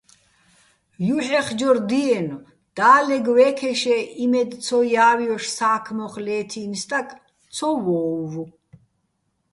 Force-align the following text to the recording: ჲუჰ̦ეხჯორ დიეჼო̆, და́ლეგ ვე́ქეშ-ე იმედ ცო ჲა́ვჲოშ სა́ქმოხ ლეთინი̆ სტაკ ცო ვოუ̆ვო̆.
ჲუჰ̦ეხჯორ 1.05 1.77
დიეჼო̆, 1.89 2.41
და́ლეგ 2.77 3.25
ვე́ქეშ-ე 3.35 3.97
იმედ 4.23 4.51
ცო 4.65 4.79
ჲა́ვჲოშ 4.91 5.45
სა́ქმოხ 5.55 6.13
ლეთინი̆ 6.25 6.79
სტაკ 6.81 7.09
ცო 7.55 7.69
ვოუ̆ვო̆. 7.83 8.47